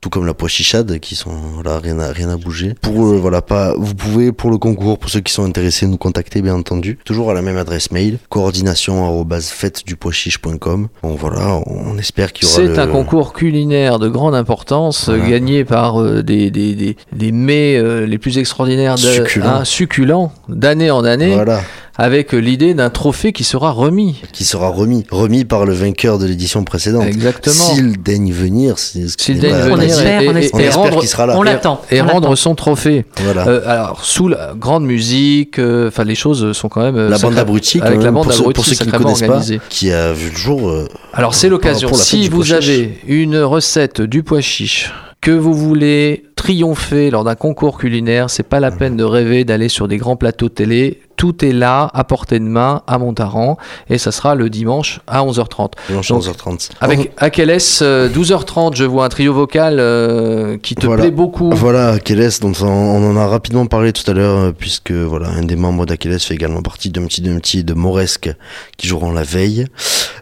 [0.00, 2.74] Tout comme la pois chichade qui sont voilà, rien à rien à bouger.
[2.80, 5.96] Pour euh, voilà pas vous pouvez pour le concours pour ceux qui sont intéressés nous
[5.96, 7.00] contacter bien entendu.
[7.04, 10.88] Toujours à la même adresse mail coordination@fête-du-pois-chiche.com.
[11.02, 15.08] Bon voilà, on espère qu'il y aura C'est le- un concours culinaire de grande importance,
[15.08, 19.46] euh, gagné par euh, des, des, des, des mets euh, les plus extraordinaires, de, Succulents.
[19.48, 21.60] hein, succulents, d'année en année, Voilà,
[21.98, 24.22] avec l'idée d'un trophée qui sera remis.
[24.32, 27.04] qui sera remis remis par le vainqueur de l'édition précédente.
[27.06, 27.54] Exactement.
[27.54, 30.60] S'il daigne venir, c'est ce qui S'il daigne On venir espère, et, on espère.
[30.60, 31.36] on espère qu'il sera là.
[31.36, 31.80] On l'attend.
[31.90, 33.04] et on rendre son trophée.
[33.24, 33.46] Voilà.
[33.48, 36.96] Euh, alors, sous la grande musique, euh, enfin les choses sont quand même.
[36.96, 39.22] euh, la bande sacré- abruti, quand avec la bande pour, pour ceux qui ne connaissent
[39.22, 39.58] organisée.
[39.58, 40.68] pas, qui a vu le jour.
[40.68, 41.92] euh, Alors c'est l'occasion.
[41.94, 47.78] Si vous avez une recette du pois chiche que vous voulez triompher lors d'un concours
[47.78, 51.00] culinaire, c'est pas la peine de rêver d'aller sur des grands plateaux de télé.
[51.16, 53.58] Tout est là, à portée de main, à Montaran,
[53.90, 55.72] et ça sera le dimanche à 11h30.
[55.88, 56.70] dimanche Donc, 11h30.
[56.80, 61.02] Avec Akeles, euh, 12h30, je vois un trio vocal euh, qui te Voilà.
[61.02, 61.50] plaît beaucoup.
[61.50, 65.28] Voilà, Akeles, dont on, on en a rapidement parlé tout à l'heure, euh, puisque voilà,
[65.30, 68.30] un des membres d'Akeles fait également partie d'un petit d'un petit de Moresque
[68.76, 69.66] qui joueront la veille.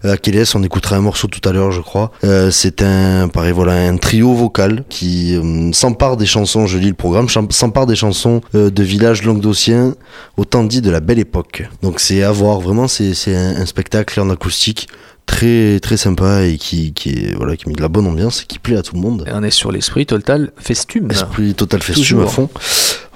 [0.06, 2.10] Euh, Akeles, on écoutera un morceau tout à l'heure, je crois.
[2.24, 5.70] Euh, c'est un, pareil, voilà, un trio vocal qui euh,
[6.06, 9.96] s'empare des chansons, je lis le programme, s'empare des chansons euh, de villages languedociens,
[10.36, 11.68] autant dit de la belle époque.
[11.82, 14.88] Donc c'est à voir, vraiment, c'est un, un spectacle en acoustique
[15.26, 18.44] très très sympa et qui, qui est voilà qui met de la bonne ambiance et
[18.46, 19.24] qui plaît à tout le monde.
[19.26, 21.10] Et on est sur l'esprit total festume.
[21.10, 22.22] Esprit total festume Toujours.
[22.22, 22.48] à fond.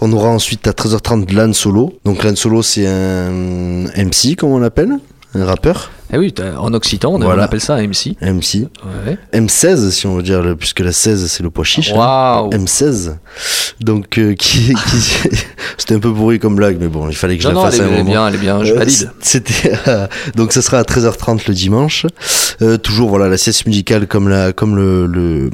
[0.01, 1.95] On aura ensuite à 13h30 l'âne solo.
[2.05, 3.31] Donc l'âne solo c'est un
[3.97, 4.99] MC comme on l'appelle,
[5.37, 5.93] un rappeur.
[6.13, 7.45] Eh oui, en occitan, on, Voilà.
[7.45, 8.17] appelle ça un MC.
[8.21, 8.67] MC.
[9.07, 9.17] Ouais.
[9.33, 11.93] M16 si on veut dire, le- puisque la 16 c'est le pois chiche.
[11.93, 11.97] hein.
[11.99, 12.51] Waouh.
[12.51, 13.15] M16.
[13.81, 15.29] Donc euh, qui, qui-
[15.79, 17.71] c'était un peu pourri comme blague mais bon il fallait que je la non, elle
[17.71, 18.11] fasse est, à un elle est moment.
[18.11, 19.11] bien, elle est bien, je Euh, valide.
[19.21, 22.07] C'était euh, donc ça sera à 13h30 le dimanche.
[22.61, 25.49] Euh, toujours voilà la sieste musicale comme la comme le, le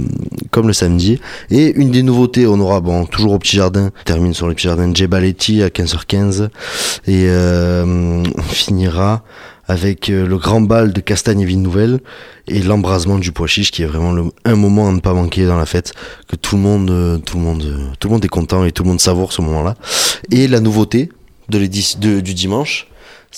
[0.51, 4.05] comme le samedi et une des nouveautés on aura bon toujours au petit jardin on
[4.05, 6.49] termine sur le petit jardin Djebaletti à 15h15
[7.07, 9.23] et euh, on finira
[9.69, 12.01] avec euh, le grand bal de Castagne et Ville Nouvelle
[12.47, 15.45] et l'embrasement du pois chiche qui est vraiment le, un moment à ne pas manquer
[15.47, 15.93] dans la fête
[16.29, 18.73] que tout le monde euh, tout le monde euh, tout le monde est content et
[18.73, 19.75] tout le monde savoure ce moment-là.
[20.31, 21.11] Et la nouveauté
[21.49, 21.59] de
[21.99, 22.87] de- du dimanche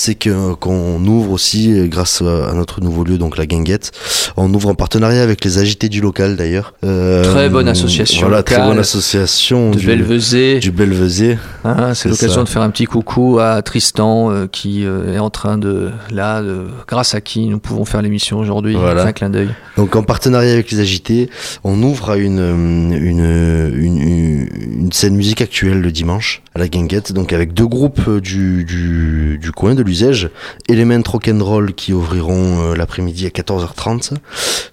[0.01, 3.91] c'est que qu'on ouvre aussi euh, grâce à notre nouveau lieu donc la Guinguette
[4.37, 8.45] on ouvre en partenariat avec les agités du local d'ailleurs Euh, Très bonne association voilà
[8.45, 10.61] très bonne association De du, Belvezé.
[10.61, 15.15] du Belvezé Hein, c'est l'occasion de faire un petit coucou à Tristan euh, qui euh,
[15.17, 18.75] est en train de là, de- grâce à qui nous pouvons faire l'émission aujourd'hui.
[18.77, 19.05] Voilà.
[19.05, 19.51] Un clin d'œil.
[19.77, 21.29] Donc en partenariat avec les agités,
[21.65, 24.49] on ouvre à une, euh, une, une, une,
[24.85, 28.65] une scène musique actuelle le dimanche à la Guinguette, donc avec deux groupes euh, du,
[28.65, 30.31] du, du coin de l'usage,
[30.69, 34.13] Element Rock'n'Roll qui ouvriront euh, l'après-midi à 14h30,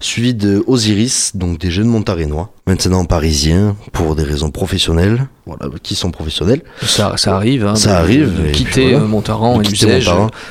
[0.00, 5.94] suivi de Osiris, donc des jeunes montarénois, maintenant parisiens pour des raisons professionnelles, voilà, qui
[5.94, 6.62] sont professionnels.
[6.82, 7.66] Ça, ça arrive.
[7.66, 9.04] hein, Ça arrive, De quitter voilà.
[9.04, 9.64] euh, Montaran et.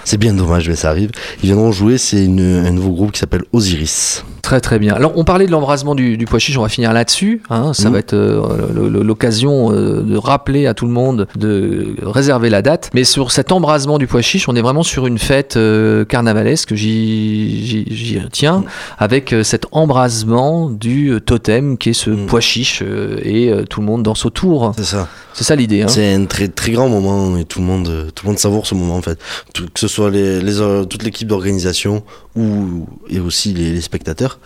[0.03, 1.11] C'est bien dommage, mais ça arrive.
[1.43, 4.23] Ils viendront jouer, c'est un nouveau groupe qui s'appelle Osiris.
[4.45, 4.93] Très très bien.
[4.93, 7.41] Alors on parlait de l'embrasement du, du pois chiche, on va finir là-dessus.
[7.49, 7.73] hein.
[7.73, 7.93] Ça Mhm.
[7.93, 12.91] va être euh, l'occasion euh, de rappeler à tout le monde de réserver la date.
[12.93, 16.75] Mais sur cet embrasement du pois chiche, on est vraiment sur une fête euh, carnavalesque,
[16.75, 18.63] j'y tiens,
[18.99, 22.27] avec euh, cet embrasement du totem qui est ce Mhm.
[22.27, 22.83] pois chiche
[23.23, 24.73] et tout le monde danse autour.
[24.77, 25.07] C'est ça.
[25.33, 25.81] C'est ça l'idée.
[25.81, 25.87] Hein.
[25.87, 28.75] C'est un très très grand moment et tout le monde tout le monde savoure ce
[28.75, 29.17] moment en fait.
[29.55, 30.53] Tout- que ce soit les, les
[30.87, 32.03] toute l'équipe d'organisation
[32.35, 34.39] ou et aussi les, les spectateurs.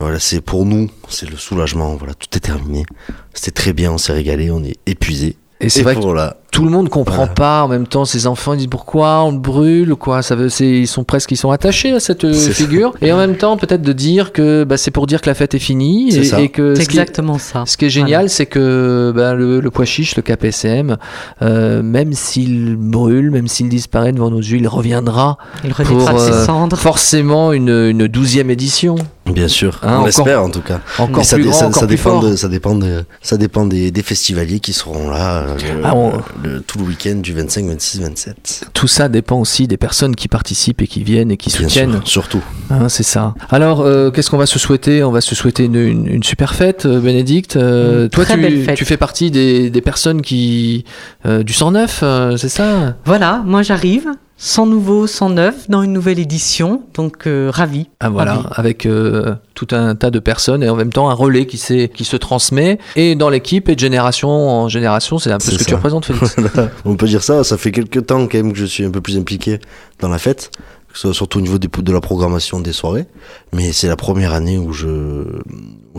[0.00, 1.94] Voilà, c'est pour nous, c'est le soulagement.
[1.94, 2.84] Voilà, tout est terminé.
[3.34, 5.36] C'était très bien, on s'est régalé, on est épuisé.
[5.60, 6.41] Et c'est vrai que voilà.
[6.52, 7.32] Tout le monde comprend Voilà.
[7.32, 10.50] pas en même temps ces enfants ils disent pourquoi on le brûle quoi ça veut
[10.50, 12.50] c'est ils sont presque ils sont attachés à cette euh, ça.
[12.50, 15.34] figure et en même temps peut-être de dire que bah, c'est pour dire que la
[15.34, 16.40] fête est finie C'est et, ça.
[16.40, 17.64] et que C'est ce qui est- exactement ça.
[17.66, 20.98] ce qui est génial, c'est que bah, le, le pois chiche, le KPCM,
[21.40, 26.18] euh, même s'il brûle, même s'il disparaît devant nos yeux, il reviendra Il pour, de
[26.18, 26.76] ses euh, cendres.
[26.76, 28.96] forcément une, une douzième édition.
[29.24, 30.80] Bien sûr, Hein, on encore- l'espère en tout cas.
[30.98, 32.22] Encore Mais ça, plus grand, ça, encore ça plus dépend fort.
[32.24, 36.12] de, ça dépend de, ça dépend des, des festivaliers qui seront là euh, Ah, on-
[36.42, 38.64] le- tout le week-end du 25, 26, 27.
[38.72, 41.92] Tout ça dépend aussi des personnes qui participent et qui viennent et qui Bien soutiennent.
[41.92, 42.42] sûr, surtout.
[42.70, 43.34] Hein, c'est ça.
[43.50, 45.02] Alors, euh, qu'est-ce qu'on va se souhaiter?
[45.04, 47.56] On va se souhaiter une, une- une super fête, euh, Bénédicte.
[47.56, 48.76] Euh, toi, très tu, belle fête.
[48.76, 50.84] tu fais partie des, des personnes qui
[51.26, 52.96] euh, du 109, euh, c'est ça?
[53.04, 54.06] Voilà, moi j'arrive.
[54.44, 56.82] Sans nouveau, sans neuf, dans une nouvelle édition.
[56.94, 57.86] Donc, euh, ravi.
[58.00, 58.46] Ah voilà, Ravi.
[58.56, 61.88] avec euh, tout un tas de personnes et en même temps un relais qui, s'est-
[61.94, 65.20] qui se transmet et dans l'équipe et de génération en génération.
[65.20, 66.34] C'est un peu ce que tu représentes, Félix.
[66.36, 66.70] Voilà.
[66.84, 69.00] On peut dire ça, ça fait quelques temps quand même que je suis un peu
[69.00, 69.60] plus impliqué
[70.00, 70.50] dans la fête,
[70.92, 73.06] que ce soit surtout au niveau de la programmation des soirées,
[73.52, 75.24] mais c'est la première année où je,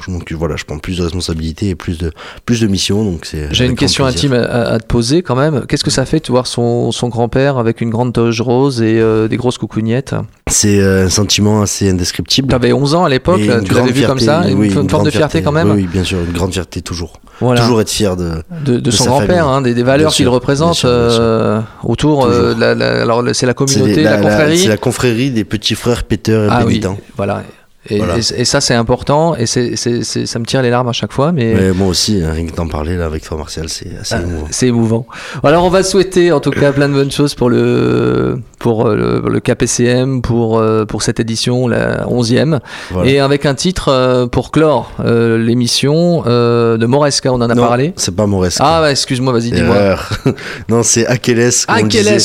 [0.07, 2.11] donc, voilà, je prends plus de responsabilités et plus de,
[2.45, 3.47] plus de missions, donc c'est...
[3.53, 5.65] J'ai une question intime à, à te poser quand même.
[5.67, 8.99] Qu'est-ce que ça fait de voir son, son grand-père avec une grande toge rose et
[8.99, 10.15] euh, des grosses coucougnettes?
[10.47, 12.47] C'est euh, un sentiment assez indescriptible.
[12.49, 14.89] Tu avais 11 ans à l'époque, tu l'avais grande vu comme ça, une, oui, une
[14.89, 15.69] forme de fierté quand même?
[15.71, 17.19] Oui, oui, bien sûr, une grande fierté toujours.
[17.39, 18.31] voilà, Toujours être fier de...
[18.65, 21.19] de, de son grand-père, hein, des, des valeurs qu'il représente bien sûr, bien sûr.
[21.21, 22.55] euh, autour euh, Toujours.
[22.55, 24.57] de la, la- alors c'est la communauté, les- la, confrérie.
[24.57, 26.97] C'est la confrérie des petits frères péteurs et ah oui, bénitants.
[27.17, 27.43] voilà.
[27.89, 28.15] Et, Voilà.
[28.17, 30.93] et- et ça c'est important et c'est, c'est- c'est- ça me tire les larmes à
[30.93, 33.67] chaque fois, mais Mais moi aussi, hein, rien que d'en parler là avec toi Martial,
[33.67, 34.47] c'est assez Ah, émouvant.
[34.51, 35.05] C'est émouvant.
[35.43, 39.21] Alors on va souhaiter en tout cas plein de bonnes choses pour le pour euh,
[39.25, 43.09] le, le KPCM pour euh, pour cette édition la 11e Voilà.
[43.11, 47.55] et avec un titre euh, pour clore euh, l'émission euh, de Moresca, on en a
[47.55, 47.91] Non, parlé.
[47.97, 48.47] C'est pas Mores.
[48.59, 49.97] Ah ouais, excuse-moi, vas-y dis-moi.
[50.69, 51.51] Non, c'est Akeles.
[51.67, 51.75] comme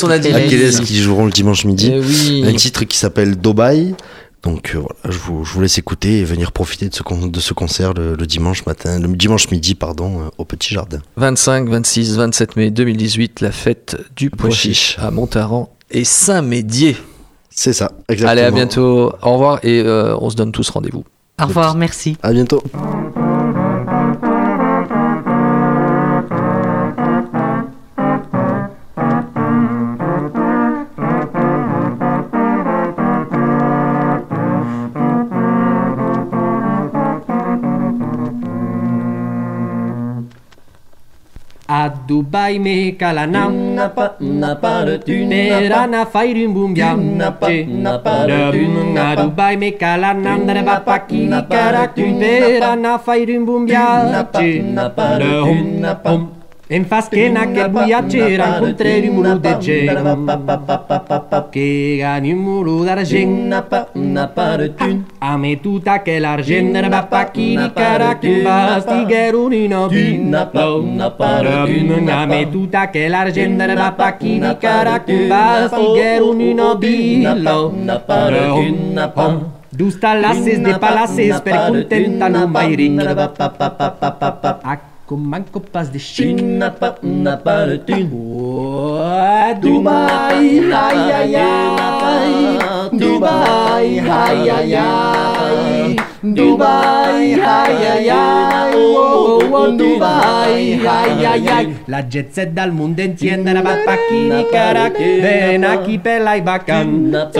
[0.04, 0.28] on a dit.
[0.28, 1.90] Akeles qui joueront le dimanche midi.
[1.92, 2.44] Eh oui.
[2.46, 3.94] Un titre qui s'appelle Dubai.
[4.42, 7.26] Donc euh, voilà, je vous, je vous laisse écouter et venir profiter de ce, con-
[7.26, 11.00] de ce concert le, le dimanche matin, le dimanche midi, pardon, euh, au Petit Jardin.
[11.16, 14.96] 25, 26, 27 mai 2018, la fête du pois chiche.
[15.00, 16.96] à Montaran et Saint-Médier.
[17.50, 18.30] C'est ça, exactement.
[18.30, 19.12] Allez, à bientôt.
[19.22, 21.04] Au revoir et euh, on se donne tous rendez-vous.
[21.42, 22.16] Au revoir, merci.
[22.22, 22.62] À bientôt.
[42.08, 44.72] Dubai me kalanam napa napa
[45.04, 52.08] Merana fairum bumbia napa napa de thune A Dubai me kalanam de bapaki karak tu
[52.08, 54.40] Merana fairum bumbia napa
[54.76, 55.06] napa
[55.84, 56.37] napa
[56.70, 59.88] En fas que en aquest viatge era encontrer un muro de gent
[61.50, 63.54] que gani un muro d'argent
[63.94, 64.82] una part
[65.20, 69.54] a me tot aquell argent era va pa qui ni cara que va estiguer un
[69.54, 71.46] i no una part
[72.20, 76.40] a me tot aquell argent era va pa qui ni cara que va estiguer un
[76.40, 76.74] i no
[77.68, 82.98] una part una part Dus talasses de palasses per contentar no mai ring.
[85.08, 88.10] Acum manco pas de Chine napa napa de thune.
[89.58, 92.58] Dubai, ai ai ai
[92.92, 95.37] Dubai, ai ai ai
[96.18, 102.72] Dubai, ai ai ai oh, oh, oh, Dubai, ai ai ai La jet set dal
[102.72, 107.30] mondo entiende la bapacchini carac Ven aquí per la bacan La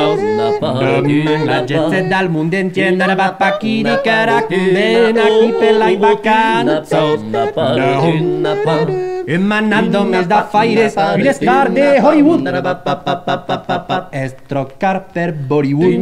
[1.66, 6.86] jet set dal mondo entiende la bapacchini carac Ven aquí per la bacan
[9.26, 12.46] Emanando mes da faires Une star de Hollywood
[14.12, 15.98] Estrocar per Bollywood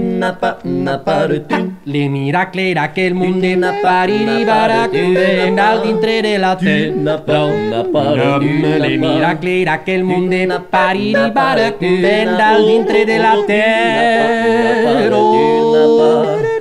[1.87, 6.92] le miracle era que el mundo na pariri baracunde nal dintre de la te.
[8.81, 13.62] Le miracle era que el mundo na pariri baracunde nal dintre de la te.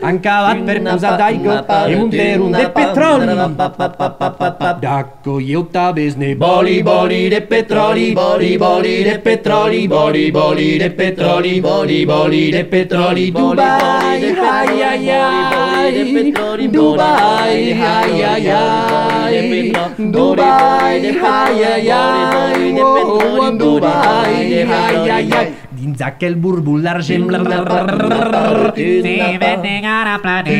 [0.05, 1.53] Han cavat per posar d'aigua
[1.89, 3.25] i munter un de petroli
[4.83, 11.59] D'acco io tabesne boli boli de petroli boli boli de petroli boli boli de petroli
[11.59, 21.01] boli boli de petroli Dubai ai ai ai Dubai ai ai ai Dubai
[21.33, 27.29] ai ai ai oh, oh, Dubai ai ai ai Dins aquel burbul d'argent
[28.73, 30.57] Si vete a planeta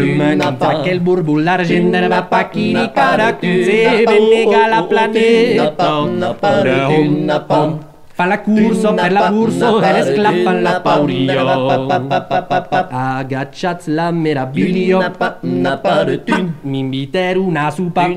[0.00, 5.92] Dins aquel burbul d'argent de va pa qui ni cara Se venega la planeta
[8.26, 11.88] La curso per perlacurso, eresclap, palapaurio.
[12.90, 15.02] Agacciaz la meraviglio.
[16.60, 18.04] Mi inviter una supa.
[18.06, 18.16] Per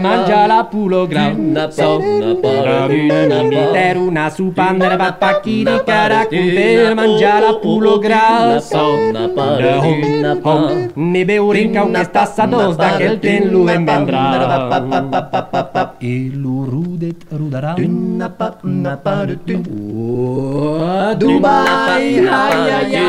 [0.00, 1.68] mangiare la pulogram.
[2.88, 4.68] Mi inviter una supa.
[4.68, 6.28] Andare a pacchi di caracu.
[6.30, 8.60] Per mangiare la pulogram.
[10.94, 14.68] Ne beurinca un stassa dos da che il ten lu vendrà.
[15.98, 17.74] E lo rudet rudarà.
[21.20, 23.08] Dubai, hi, hi, hi.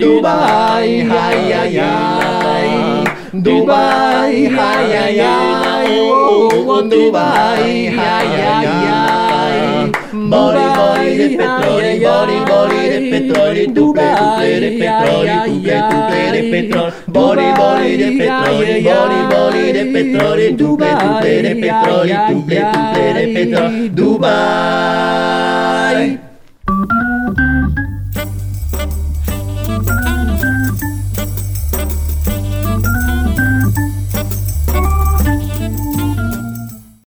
[0.00, 1.90] Dubai, hi, hi, hi.
[3.46, 5.88] Dubai, hi, hi, hi.
[6.90, 7.64] Dubai,
[7.96, 8.97] hi, hi, hi.
[10.28, 16.42] Bori, bori de petroli, bori, bori de petroli, tuple, tuple de petroli, tuple, tuple de
[16.50, 23.04] petroli, body, body de petroli, body, body de petroli, tuple, tuple de petroli, tuple, tuple
[23.14, 25.18] de petroli, Dubai.